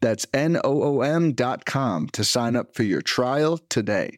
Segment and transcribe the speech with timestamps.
[0.00, 4.16] That's N O O M.com to sign up for your trial today.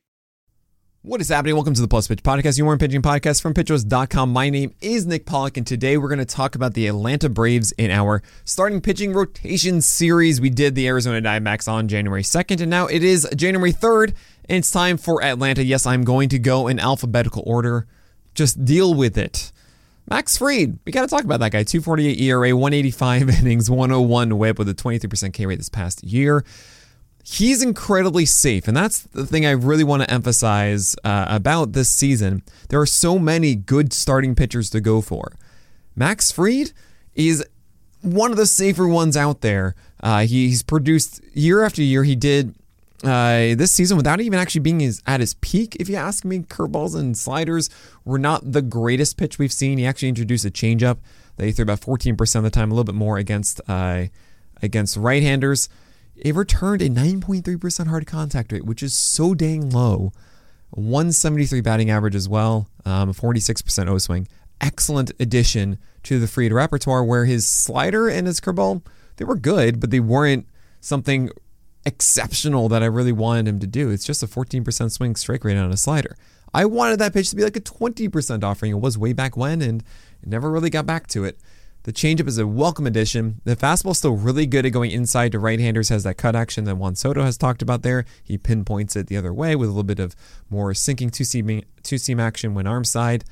[1.02, 1.54] What is happening?
[1.54, 4.34] Welcome to the Plus Pitch Podcast, your morning pitching podcast from pitchers.com.
[4.34, 7.73] My name is Nick Pollack, and today we're going to talk about the Atlanta Braves
[7.73, 10.42] in our starting pitching rotation series.
[10.42, 14.09] We did the Arizona Diamondbacks on January 2nd, and now it is January 3rd,
[14.46, 15.65] and it's time for Atlanta.
[15.65, 17.87] Yes, I'm going to go in alphabetical order.
[18.34, 19.52] Just deal with it.
[20.10, 21.62] Max Fried, we got to talk about that guy.
[21.62, 26.45] 248 ERA, 185 innings, 101 whip with a 23% K rate this past year
[27.24, 28.66] he's incredibly safe.
[28.66, 32.43] And that's the thing I really want to emphasize uh, about this season.
[32.68, 35.37] There are so many good starting pitchers to go for.
[35.95, 36.73] Max Fried
[37.15, 37.45] is
[38.02, 39.74] one of the safer ones out there.
[40.02, 42.04] Uh, he's produced year after year.
[42.04, 42.54] He did
[43.04, 45.76] uh, this season without even actually being his, at his peak.
[45.76, 47.70] If you ask me, curveballs and sliders
[48.04, 49.79] were not the greatest pitch we've seen.
[49.79, 50.98] He actually introduced a changeup
[51.37, 54.06] that he threw about 14% of the time, a little bit more against uh,
[54.62, 55.68] against right-handers.
[56.16, 60.12] It returned a 9.3% hard contact rate, which is so dang low.
[60.73, 64.28] 173 batting average as well, um, 46% O swing.
[64.60, 68.82] Excellent addition to the Fried repertoire where his slider and his curveball,
[69.16, 70.47] they were good, but they weren't
[70.81, 71.31] something
[71.84, 73.91] exceptional that I really wanted him to do.
[73.91, 76.16] It's just a 14% swing strike rate on a slider.
[76.53, 78.72] I wanted that pitch to be like a 20% offering.
[78.72, 79.82] It was way back when and
[80.22, 81.38] it never really got back to it.
[81.84, 83.41] The changeup is a welcome addition.
[83.44, 86.64] The fastball is still really good at going inside to right-handers, has that cut action
[86.64, 88.04] that Juan Soto has talked about there.
[88.22, 90.15] He pinpoints it the other way with a little bit of
[90.50, 93.25] more sinking two-seam, two-seam action when arm side.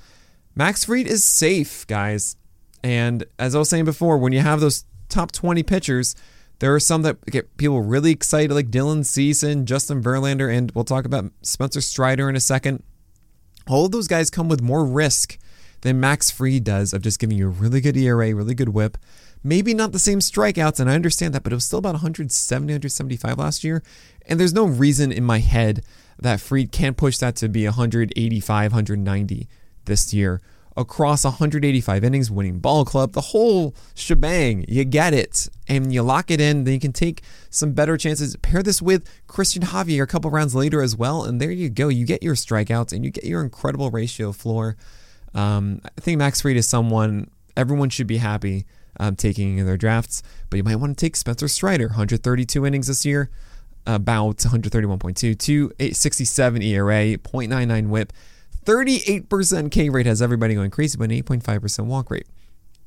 [0.55, 2.37] Max Fried is safe, guys.
[2.83, 6.17] And as I was saying before, when you have those top 20 pitchers,
[6.61, 10.85] there are some that get people really excited, like Dylan Cease, Justin Verlander, and we'll
[10.85, 12.83] talk about Spencer Strider in a second.
[13.69, 15.39] All of those guys come with more risk
[15.83, 18.99] than Max Fried does of just giving you a really good ERA, really good whip.
[19.45, 22.73] Maybe not the same strikeouts, and I understand that, but it was still about 170,
[22.73, 23.85] 175 last year.
[24.27, 25.85] And there's no reason in my head
[26.19, 29.49] that Fried can't push that to be 185, 190
[29.85, 30.41] this year
[30.79, 34.65] across 185 innings, winning ball club, the whole shebang.
[34.69, 35.49] You get it.
[35.67, 38.37] And you lock it in, then you can take some better chances.
[38.37, 41.89] Pair this with Christian Javier a couple rounds later as well, and there you go.
[41.89, 44.77] You get your strikeouts and you get your incredible ratio floor.
[45.35, 48.65] Um, I think Max Fried is someone everyone should be happy
[48.99, 52.87] um, taking in their drafts, but you might want to take Spencer Strider, 132 innings
[52.87, 53.31] this year,
[53.85, 58.13] about 131.2, 267 ERA, 0.99 whip,
[58.69, 62.27] 38% K rate has everybody going crazy, but an 8.5% walk rate.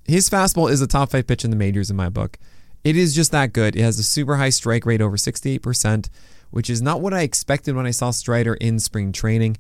[0.06, 2.38] His fastball is a top five pitch in the majors in my book.
[2.84, 3.76] It is just that good.
[3.76, 6.10] It has a super high strike rate, over 68%,
[6.52, 9.58] which is not what I expected when I saw Strider in spring training.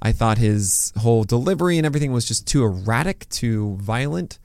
[0.00, 4.40] I thought his whole delivery and everything was just too erratic, too violent.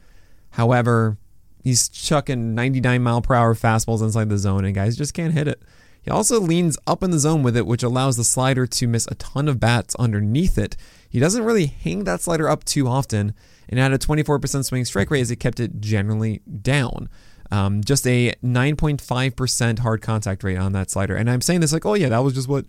[0.51, 1.17] However,
[1.63, 5.47] he's chucking 99 mile per hour fastballs inside the zone, and guys just can't hit
[5.47, 5.63] it.
[6.05, 9.07] He also leans up in the zone with it, which allows the slider to miss
[9.07, 10.77] a ton of bats underneath it.
[11.09, 13.33] He doesn't really hang that slider up too often,
[13.67, 17.09] and at a 24% swing strike rate as he kept it generally down.
[17.51, 21.15] Um, just a 9.5% hard contact rate on that slider.
[21.15, 22.65] And I'm saying this like, oh yeah, that was just what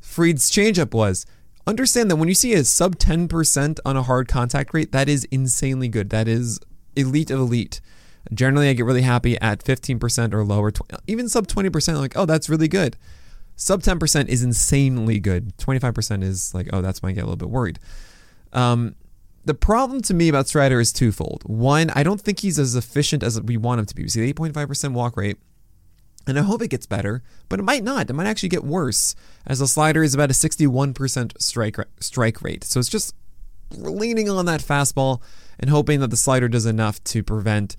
[0.00, 1.26] Fried's changeup was
[1.66, 5.24] understand that when you see a sub 10% on a hard contact rate, that is
[5.30, 6.10] insanely good.
[6.10, 6.60] That is
[6.96, 7.80] elite of elite.
[8.32, 10.72] Generally, I get really happy at 15% or lower,
[11.06, 12.96] even sub 20%, like, oh, that's really good.
[13.56, 15.56] Sub 10% is insanely good.
[15.58, 17.78] 25% is like, oh, that's when I get a little bit worried.
[18.52, 18.94] Um,
[19.44, 21.42] the problem to me about Strider is twofold.
[21.44, 24.02] One, I don't think he's as efficient as we want him to be.
[24.02, 25.38] We see 8.5% walk rate.
[26.26, 28.10] And I hope it gets better, but it might not.
[28.10, 29.14] It might actually get worse,
[29.46, 32.62] as the slider is about a 61% strike strike rate.
[32.62, 33.14] So it's just
[33.70, 35.22] leaning on that fastball
[35.58, 37.74] and hoping that the slider does enough to prevent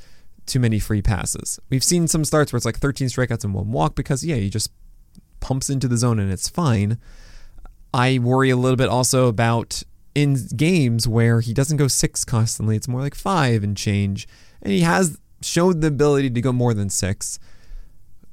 [0.51, 1.59] too many free passes.
[1.69, 4.49] We've seen some starts where it's like 13 strikeouts and one walk because yeah, he
[4.49, 4.71] just
[5.39, 6.97] pumps into the zone and it's fine.
[7.93, 9.83] I worry a little bit also about
[10.13, 12.75] in games where he doesn't go six constantly.
[12.75, 14.27] It's more like five and change,
[14.61, 17.39] and he has showed the ability to go more than six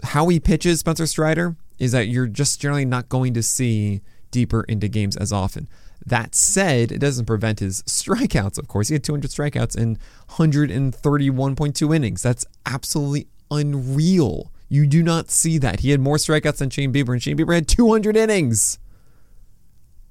[0.03, 4.01] how he pitches Spencer Strider is that you're just generally not going to see
[4.31, 5.69] deeper into games as often.
[6.09, 8.89] That said, it doesn't prevent his strikeouts, of course.
[8.89, 9.99] He had 200 strikeouts in
[10.31, 12.23] 131.2 innings.
[12.23, 14.51] That's absolutely unreal.
[14.69, 15.81] You do not see that.
[15.81, 18.79] He had more strikeouts than Shane Bieber, and Shane Bieber had 200 innings.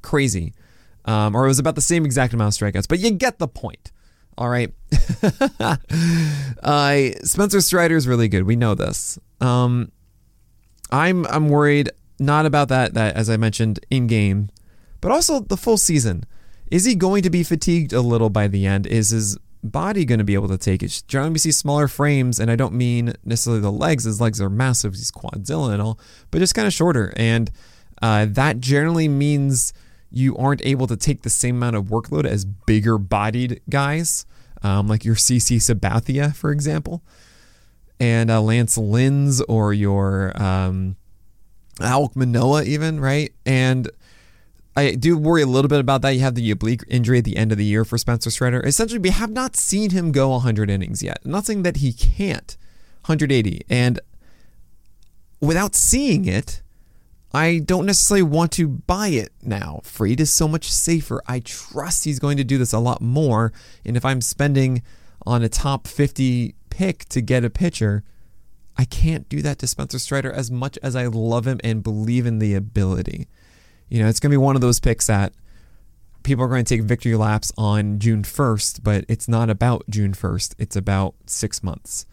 [0.02, 0.54] Crazy.
[1.06, 3.48] Um, or it was about the same exact amount of strikeouts, but you get the
[3.48, 3.92] point.
[4.38, 4.74] All right.
[6.62, 8.44] uh, Spencer Strider is really good.
[8.44, 9.18] We know this.
[9.42, 9.92] Um,
[10.92, 14.50] I'm I'm worried not about that that as I mentioned in game,
[15.02, 16.24] but also the full season.
[16.70, 18.86] Is he going to be fatigued a little by the end?
[18.88, 21.04] Is his body going to be able to take it?
[21.08, 24.04] Generally, we see smaller frames, and I don't mean necessarily the legs.
[24.04, 24.94] His legs are massive.
[24.94, 26.00] He's quadzilla and all,
[26.30, 27.14] but just kind of shorter.
[27.16, 27.50] And
[28.02, 29.74] uh, that generally means
[30.12, 34.26] you aren't able to take the same amount of workload as bigger bodied guys,
[34.64, 37.04] um, like your CC Sabathia, for example,
[38.00, 40.96] and uh, Lance Lynn's or your um,
[41.80, 43.34] Alek Manoah, even, right?
[43.46, 43.90] And
[44.78, 46.12] I do worry a little bit about that.
[46.12, 48.62] You have the oblique injury at the end of the year for Spencer Strider.
[48.64, 51.18] Essentially, we have not seen him go 100 innings yet.
[51.26, 52.56] I'm not saying that he can't,
[53.06, 53.66] 180.
[53.70, 54.00] And
[55.42, 56.62] without seeing it,
[57.34, 59.82] I don't necessarily want to buy it now.
[59.84, 61.24] Fried is so much safer.
[61.28, 63.52] I trust he's going to do this a lot more.
[63.84, 64.84] And if I'm spending
[65.26, 68.04] on a top 50 pick to get a pitcher,
[68.78, 72.28] I can't do that to Spencer Strider as much as I love him and believe
[72.28, 73.28] in the ability.
[73.90, 75.34] You know, it's going to be one of those picks that
[76.24, 80.14] people are going to take victory laps on June 1st, but it's not about June
[80.14, 80.56] 1st.
[80.58, 82.06] It's about six months.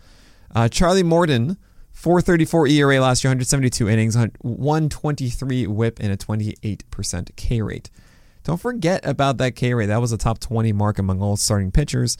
[0.55, 1.59] Uh, Charlie Morton
[1.93, 7.91] 434 ERA last year, 172 innings, 123 whip, and a 28% K rate.
[8.45, 9.87] Don't forget about that K rate.
[9.87, 12.19] That was a top 20 mark among all starting pitchers.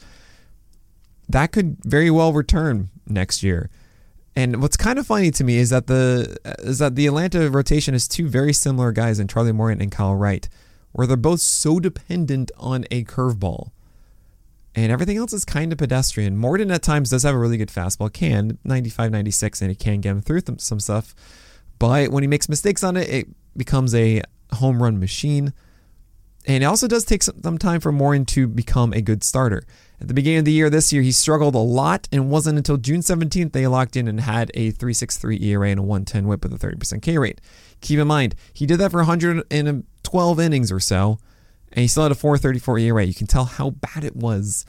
[1.29, 3.69] That could very well return next year.
[4.35, 7.93] And what's kind of funny to me is that the is that the Atlanta rotation
[7.93, 10.49] is two very similar guys in Charlie Morton and Kyle Wright,
[10.91, 13.69] where they're both so dependent on a curveball
[14.75, 16.35] and everything else is kind of pedestrian.
[16.35, 20.01] Morton at times does have a really good fastball, can 95, 96, and it can
[20.01, 21.15] get him through some stuff.
[21.79, 24.21] But when he makes mistakes on it, it becomes a
[24.53, 25.53] home run machine.
[26.47, 29.63] And it also does take some time for Morton to become a good starter.
[29.99, 32.77] At the beginning of the year this year, he struggled a lot and wasn't until
[32.77, 36.53] June 17th they locked in and had a 3.63 ERA and a 110 whip with
[36.53, 37.41] a 30% K rate.
[37.81, 41.17] Keep in mind, he did that for 112 innings or so
[41.75, 43.03] and he still had a 434 ERA.
[43.03, 44.65] You can tell how bad it was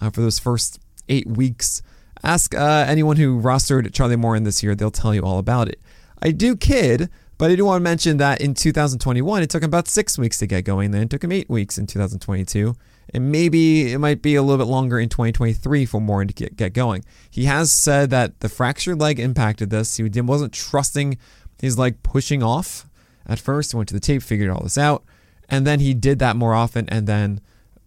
[0.00, 1.82] uh, for those first eight weeks.
[2.22, 5.78] Ask uh, anyone who rostered Charlie Morton this year, they'll tell you all about it.
[6.20, 9.68] I do kid, but I do want to mention that in 2021, it took him
[9.68, 10.90] about six weeks to get going.
[10.90, 12.74] Then it took him eight weeks in 2022.
[13.14, 16.56] And maybe it might be a little bit longer in 2023 for Morton to get,
[16.56, 17.04] get going.
[17.30, 19.96] He has said that the fractured leg impacted this.
[19.96, 21.16] He wasn't trusting
[21.58, 22.86] his leg pushing off
[23.24, 23.72] at first.
[23.72, 25.04] He went to the tape, figured all this out
[25.48, 27.40] and then he did that more often and then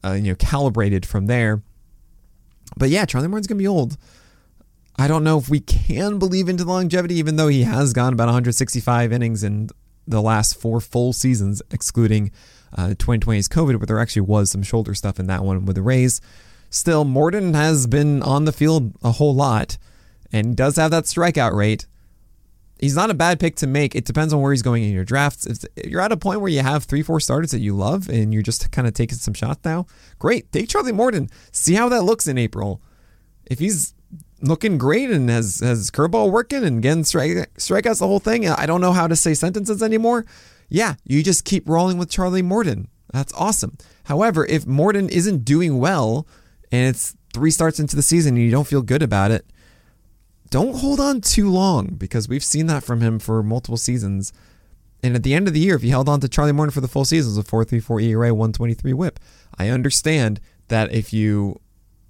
[0.03, 1.62] uh, you know calibrated from there
[2.77, 3.98] but yeah charlie morton's gonna be old
[5.01, 8.13] i don't know if we can believe into the longevity even though he has gone
[8.13, 9.69] about 165 innings in
[10.07, 12.31] the last four full seasons excluding
[12.77, 15.81] uh, 2020's covid where there actually was some shoulder stuff in that one with the
[15.81, 16.21] rays
[16.69, 19.77] still morton has been on the field a whole lot
[20.31, 21.88] and does have that strikeout rate
[22.81, 23.95] he's not a bad pick to make.
[23.95, 25.45] It depends on where he's going in your drafts.
[25.45, 28.33] If you're at a point where you have three, four starters that you love and
[28.33, 29.86] you're just kind of taking some shots now,
[30.19, 30.51] great.
[30.51, 31.30] Take Charlie Morton.
[31.51, 32.81] See how that looks in April.
[33.45, 33.94] If he's
[34.41, 38.65] looking great and has has curveball working and getting strike, strikeouts the whole thing, I
[38.65, 40.25] don't know how to say sentences anymore.
[40.69, 42.88] Yeah, you just keep rolling with Charlie Morton.
[43.12, 43.77] That's awesome.
[44.05, 46.25] However, if Morton isn't doing well
[46.71, 49.45] and it's three starts into the season and you don't feel good about it,
[50.50, 54.33] don't hold on too long because we've seen that from him for multiple seasons.
[55.03, 56.81] And at the end of the year, if you held on to Charlie Morton for
[56.81, 59.19] the full season, it was a 4.34 ERA, 123 WHIP.
[59.57, 61.60] I understand that if you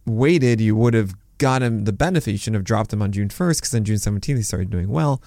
[0.06, 2.32] waited, you would have got him the benefit.
[2.32, 4.90] You shouldn't have dropped him on June 1st because then June 17th he started doing
[4.90, 5.24] well.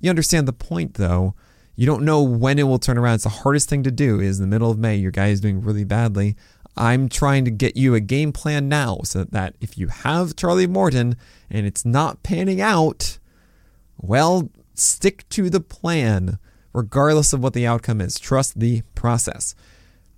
[0.00, 1.34] You understand the point though.
[1.76, 3.16] You don't know when it will turn around.
[3.16, 4.20] It's the hardest thing to do.
[4.20, 6.34] Is in the middle of May, your guy is doing really badly.
[6.76, 10.66] I'm trying to get you a game plan now so that if you have Charlie
[10.66, 11.16] Morton
[11.50, 13.18] and it's not panning out,
[13.98, 16.38] well, stick to the plan
[16.72, 18.18] regardless of what the outcome is.
[18.18, 19.54] Trust the process.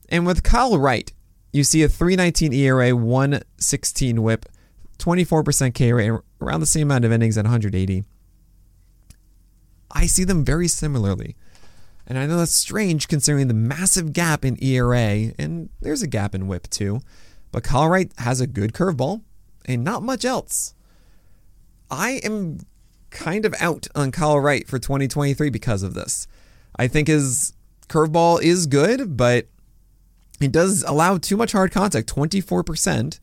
[0.09, 1.11] And with Kyle Wright,
[1.53, 4.47] you see a 319 ERA, 116 whip,
[4.99, 8.05] 24% K rate, around the same amount of innings at 180.
[9.91, 11.37] I see them very similarly.
[12.07, 16.35] And I know that's strange considering the massive gap in ERA, and there's a gap
[16.35, 17.01] in whip too.
[17.53, 19.23] But Kyle Wright has a good curveball
[19.67, 20.75] and not much else.
[21.91, 22.59] I am
[23.11, 26.27] kind of out on Kyle Wright for 2023 because of this.
[26.77, 27.53] I think his
[27.89, 29.47] curveball is good, but
[30.41, 33.21] it does allow too much hard contact, 24%,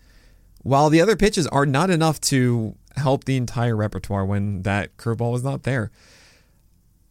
[0.59, 5.31] while the other pitches are not enough to help the entire repertoire when that curveball
[5.31, 5.91] was not there.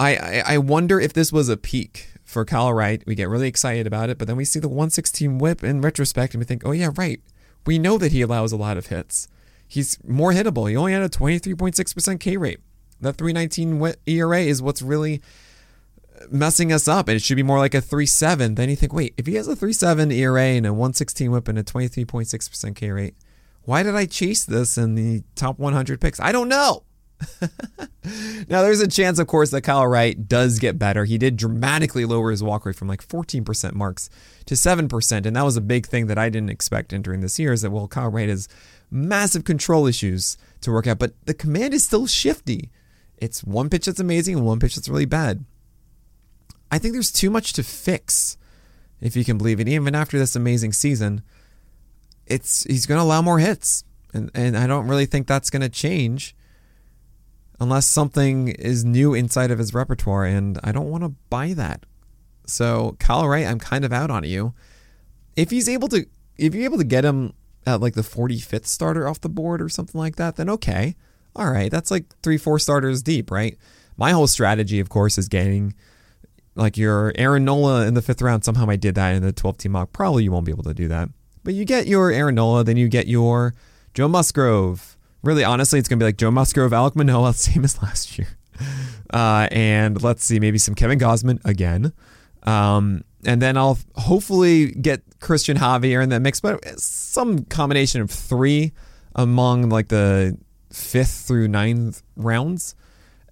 [0.01, 3.03] I, I, I wonder if this was a peak for Kyle Wright.
[3.07, 6.35] We get really excited about it, but then we see the 116 whip in retrospect
[6.35, 7.21] and we think, oh, yeah, right.
[7.67, 9.29] We know that he allows a lot of hits.
[9.67, 10.69] He's more hittable.
[10.69, 12.61] He only had a 23.6% K rate.
[13.01, 15.21] That 319 ERA is what's really
[16.21, 17.09] uh, messing us up.
[17.09, 18.57] And it should be more like a 3.7.
[18.57, 21.59] Then you think, wait, if he has a 3.7 ERA and a 116 whip and
[21.59, 23.15] a 23.6% K rate,
[23.69, 26.19] why did I chase this in the top 100 picks?
[26.21, 26.85] I don't know.
[28.49, 31.05] now, there's a chance, of course, that Kyle Wright does get better.
[31.05, 34.09] He did dramatically lower his walk rate from like 14% marks
[34.47, 35.27] to 7%.
[35.27, 37.71] And that was a big thing that I didn't expect entering this year is that,
[37.71, 38.49] well, Kyle Wright has
[38.91, 42.71] massive control issues to work out, but the command is still shifty.
[43.19, 45.45] It's one pitch that's amazing and one pitch that's really bad.
[46.71, 48.39] I think there's too much to fix,
[49.03, 49.69] if you can believe it.
[49.69, 51.21] Even after this amazing season,
[52.29, 55.63] it's he's going to allow more hits, and and I don't really think that's going
[55.63, 56.35] to change
[57.61, 61.85] unless something is new inside of his repertoire, and I don't want to buy that.
[62.47, 64.55] So Kyle Wright, I'm kind of out on you.
[65.37, 66.07] If he's able to,
[66.37, 67.35] if you're able to get him
[67.67, 70.97] at like the 45th starter off the board or something like that, then okay,
[71.37, 73.57] all right, that's like three, four starters deep, right?
[73.97, 75.75] My whole strategy, of course, is getting
[76.55, 78.45] like your Aaron Nola in the fifth round.
[78.45, 79.93] Somehow I did that in the 12 team mock.
[79.93, 81.09] Probably you won't be able to do that,
[81.49, 83.55] but you get your Aaron Nola, then you get your
[83.95, 87.83] Joe Musgrove, really, honestly, it's going to be like Joe Musgrove, Alek Manoah, same as
[87.83, 88.37] last year.
[89.09, 91.95] Uh, and let's see, maybe some Kevin Gausman again.
[92.43, 98.11] Um, and then I'll hopefully get Christian Javier in that mix, but some combination of
[98.11, 98.73] three
[99.15, 100.37] among like the
[100.71, 102.75] fifth through ninth rounds.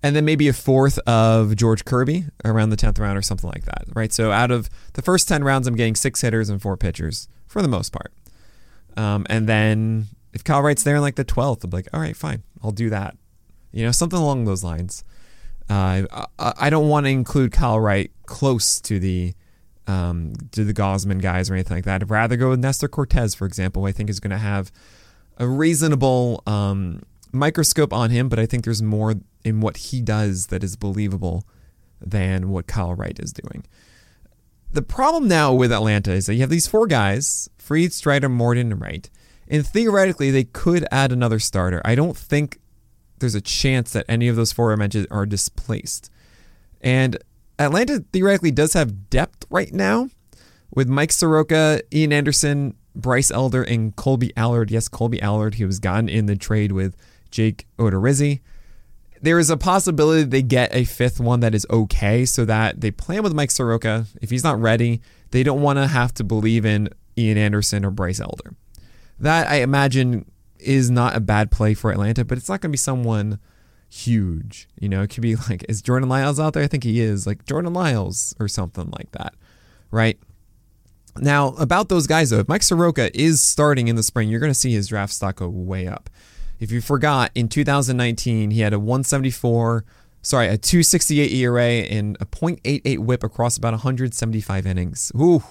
[0.07, 3.65] And then maybe a fourth of George Kirby around the 10th round or something like
[3.65, 4.13] that, right?
[4.13, 7.61] So out of the first 10 rounds, I'm getting six hitters and four pitchers for
[7.61, 8.13] the most part.
[8.97, 12.17] Um, and then if Kyle Wright's there in like the 12th, I'm like, all right,
[12.17, 13.17] fine, I'll do that.
[13.73, 15.03] You know, something along those lines.
[15.69, 16.03] Uh,
[16.39, 19.35] I, I, don't want to include Kyle Wright close to the
[19.89, 22.03] um, to the Gausman guys or anything like that.
[22.03, 23.85] I'd rather go with Nestor Cortes, for example.
[23.87, 24.71] I think is going to have
[25.37, 30.49] a reasonable um, microscope on him, but I think there's more in what he does
[30.49, 31.47] that is believable
[32.01, 33.65] than what Kyle Wright is doing.
[34.71, 38.73] The problem now with Atlanta is that you have these four guys: Fried, Strider, Morton,
[38.73, 39.09] and Wright
[39.49, 41.81] and theoretically, they could add another starter.
[41.85, 42.59] I don't think
[43.19, 46.11] there's a chance that any of those four I mentioned are displaced.
[46.81, 47.19] And
[47.59, 50.11] Atlanta theoretically does have depth right now
[50.75, 54.71] with Mike Soroka, Ian Anderson, Bryce Elder, and Kolby Allard.
[54.71, 56.97] Yes, Kolby Allard, he was gotten in the trade with
[57.31, 58.41] Jake Odorizzi.
[59.23, 62.91] There is a possibility they get a fifth one that is okay so that they
[62.91, 64.07] plan with Mike Soroka.
[64.21, 67.91] If he's not ready, they don't want to have to believe in Ian Anderson or
[67.91, 68.55] Bryce Elder.
[69.19, 72.73] That I imagine is not a bad play for Atlanta, but it's not going to
[72.73, 73.39] be someone
[73.89, 74.69] huge.
[74.79, 76.63] You know, it could be like, is Jordan Lyles out there?
[76.63, 79.35] I think he is, like Jordan Lyles or something like that,
[79.91, 80.19] right?
[81.19, 84.51] Now, about those guys though, if Mike Soroka is starting in the spring, you're going
[84.51, 86.11] to see his draft stock go way up.
[86.59, 89.85] If you forgot, in 2019, he had a 174,
[90.23, 95.13] sorry, a 268 ERA and a .88 WHIP across about 175 innings.
[95.15, 95.43] Ooh,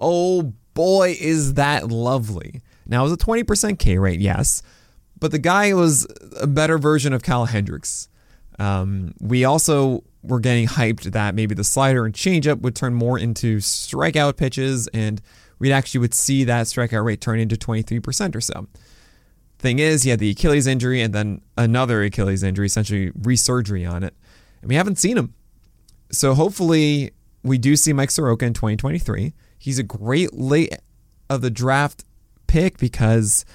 [0.00, 2.62] oh boy, is that lovely.
[2.86, 4.62] Now, it was a 20% K rate, yes,
[5.18, 6.06] but the guy was
[6.40, 8.08] a better version of Kyle Hendricks.
[8.58, 13.18] Um, we also were getting hyped that maybe the slider and changeup would turn more
[13.18, 15.20] into strikeout pitches, and
[15.58, 18.66] we'd actually would see that strikeout rate turn into 23% or so.
[19.64, 24.04] Thing is, he had the Achilles injury and then another Achilles injury, essentially resurgery on
[24.04, 24.12] it,
[24.60, 25.32] and we haven't seen him.
[26.12, 29.32] So hopefully, we do see Mike Soroka in 2023.
[29.58, 30.76] He's a great late
[31.30, 32.04] of the draft
[32.46, 33.46] pick because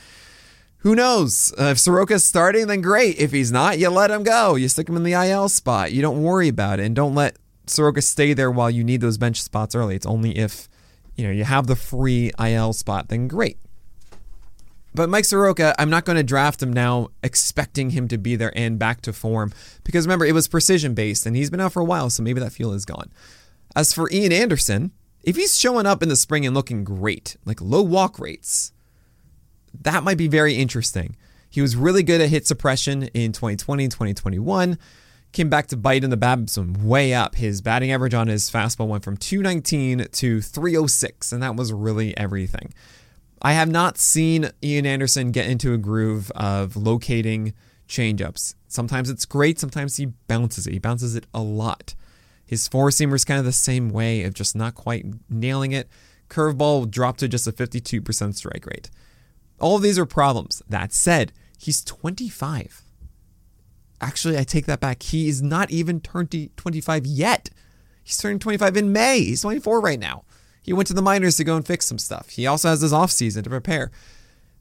[0.77, 1.53] who knows?
[1.59, 3.19] Uh, if Soroka's starting, then great.
[3.19, 4.55] If he's not, you let him go.
[4.55, 5.91] You stick him in the IL spot.
[5.91, 7.37] You don't worry about it, and don't let
[7.67, 9.95] Soroka stay there while you need those bench spots early.
[9.95, 10.67] It's only if
[11.15, 13.59] you know you have the free IL spot, then great.
[14.93, 18.51] But Mike Soroka, I'm not going to draft him now expecting him to be there
[18.55, 19.53] and back to form
[19.84, 22.39] because remember it was precision based and he's been out for a while, so maybe
[22.39, 23.12] that feel is gone.
[23.75, 24.91] As for Ian Anderson,
[25.24, 28.74] if he's showing up in the spring and looking great, like low walk rates,
[29.81, 31.15] that might be very interesting.
[31.50, 34.77] He was really good at hit suppression in 2020 and 2021.
[35.31, 37.36] Came back to bite in the BABIP way up.
[37.36, 42.17] His batting average on his fastball went from 219 to 306, and that was really
[42.17, 42.74] everything.
[43.41, 47.53] I have not seen Ian Anderson get into a groove of locating
[47.88, 48.55] changeups.
[48.67, 50.74] Sometimes it's great, sometimes he bounces it.
[50.74, 51.96] He bounces it a lot.
[52.46, 55.88] His four seamer is kind of the same way of just not quite nailing it.
[56.29, 58.89] Curveball dropped to just a 52% strike rate.
[59.60, 60.62] All of these are problems.
[60.67, 62.84] That said, He's 25.
[64.00, 65.03] Actually, I take that back.
[65.03, 67.50] He is not even turned 25 yet.
[68.01, 69.19] He's turning 25 in May.
[69.19, 70.24] He's 24 right now.
[70.69, 72.29] He went to the minors to go and fix some stuff.
[72.29, 73.89] He also has his offseason to prepare.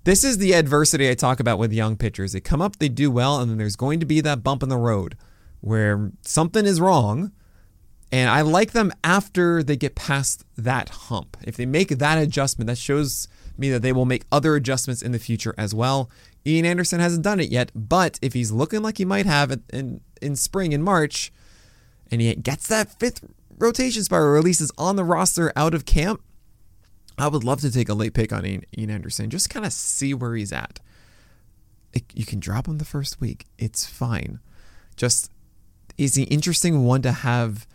[0.04, 2.32] This is the adversity I talk about with young pitchers.
[2.32, 4.70] They come up, they do well, and then there's going to be that bump in
[4.70, 5.18] the road
[5.60, 7.32] where something is wrong.
[8.10, 11.36] And I like them after they get past that hump.
[11.42, 15.12] If they make that adjustment, that shows me that they will make other adjustments in
[15.12, 16.08] the future as well.
[16.46, 20.00] Ian Anderson hasn't done it yet, but if he's looking like he might have in
[20.22, 21.30] in spring in March,
[22.10, 23.22] and he gets that fifth
[23.58, 26.22] rotation spot or at least is on the roster out of camp,
[27.16, 30.14] I would love to take a late pick on Ian, Anderson, just kind of see
[30.14, 30.80] where he's at.
[31.92, 34.40] It, you can drop him the first week; it's fine.
[34.96, 35.30] Just
[35.96, 37.66] is he interesting one to have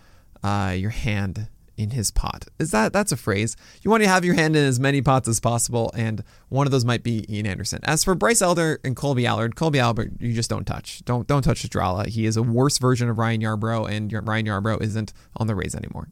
[0.44, 2.48] uh, your hand in his pot.
[2.60, 3.56] Is that that's a phrase?
[3.82, 6.72] You want to have your hand in as many pots as possible, and one of
[6.72, 7.80] those might be Ian Anderson.
[7.84, 11.04] As for Bryce Elder and Kolby Allard, Kolby Allard, you just don't touch.
[11.06, 12.08] Don't don't touch Estrella.
[12.08, 15.76] He is a worse version of Ryan Yarbrough, and Ryan Yarbrough isn't on the Rays
[15.76, 16.10] anymore.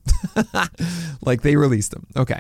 [1.21, 2.07] like they released him.
[2.15, 2.39] Okay.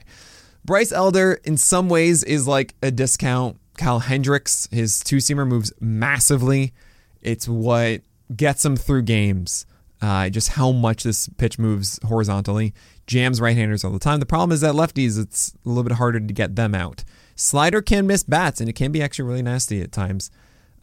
[0.63, 4.67] Bryce Elder, in some ways, is like a discount Kyle Hendricks.
[4.71, 6.73] His two seamer moves massively.
[7.21, 8.01] It's what
[8.35, 9.65] gets him through games.
[10.01, 12.73] Uh, just how much this pitch moves horizontally
[13.05, 14.19] jams right-handers all the time.
[14.19, 17.03] The problem is that lefties, it's a little bit harder to get them out.
[17.35, 20.31] Slider can miss bats, and it can be actually really nasty at times.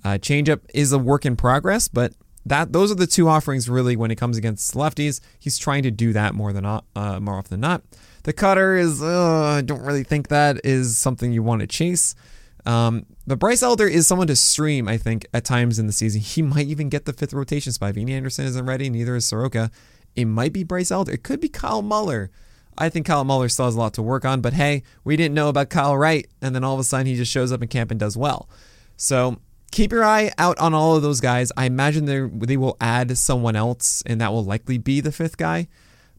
[0.05, 2.13] Uh, changeup is a work in progress, but
[2.47, 5.21] that those are the two offerings really when it comes against lefties.
[5.39, 7.83] He's trying to do that more than not, uh, more often than not.
[8.23, 12.15] The cutter is uh, I don't really think that is something you want to chase.
[12.67, 16.23] Um, but Bryce Elder is someone to stream, I think, at times in the season.
[16.23, 17.95] He might even get the fifth rotation spot.
[17.95, 19.71] Vinny Anderson isn't ready, neither is Soroka.
[20.17, 21.13] It might be Bryce Elder.
[21.13, 22.31] It could be Kyle Muller.
[22.79, 25.35] I think Kyle Muller still has a lot to work on, but hey, we didn't
[25.35, 27.69] know about Kyle Wright, and then all of a sudden he just shows up in
[27.69, 28.49] camp and does well.
[28.97, 29.37] So
[29.73, 31.53] keep your eye out on all of those guys.
[31.57, 35.69] I imagine they will add someone else, and that will likely be the fifth guy.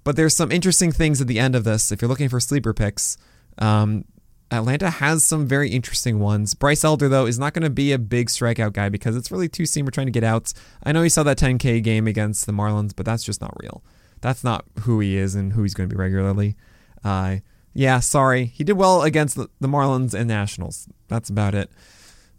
[0.04, 1.92] But there's some interesting things at the end of this.
[1.92, 3.18] If you're looking for sleeper picks,
[3.58, 4.06] um,
[4.52, 6.54] Atlanta has some very interesting ones.
[6.54, 9.48] Bryce Elder, though, is not going to be a big strikeout guy because it's really
[9.48, 10.54] two seamer trying to get outs.
[10.84, 13.84] I know he saw that 10K game against the Marlins, but that's just not real.
[14.22, 16.56] That's not who he is and who he's going to be regularly.
[17.04, 17.38] Uh,
[17.74, 18.46] yeah, sorry.
[18.46, 20.90] He did well against the, Marlins and Nationals.
[21.08, 21.70] That's about it.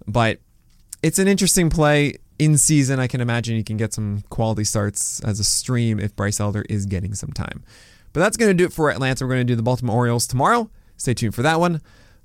[0.07, 0.41] But
[1.03, 2.99] it's an interesting play in season.
[2.99, 6.65] I can imagine you can get some quality starts as a stream if Bryce Elder
[6.69, 7.63] is getting some time.
[8.13, 9.25] But that's going to do it for Atlanta.
[9.25, 10.69] We're going to do the Baltimore Orioles tomorrow.
[11.01, 11.81] Stay tuned for that one.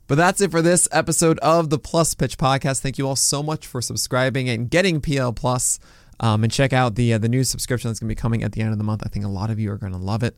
[0.06, 2.82] But that's it for this episode of the Plus Pitch Podcast.
[2.82, 5.80] Thank you all so much for subscribing and getting PL Plus.
[6.20, 8.52] Um, and check out the uh, the new subscription that's going to be coming at
[8.52, 9.04] the end of the month.
[9.06, 10.38] I think a lot of you are going to love it.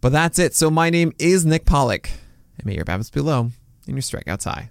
[0.00, 0.54] But that's it.
[0.54, 2.10] So my name is Nick Pollack,
[2.58, 3.50] and may your BABIPs below
[3.86, 4.70] and your strikeouts high.